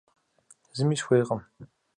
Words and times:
Зыми 0.77 0.95
сыхуейкъым. 0.99 1.41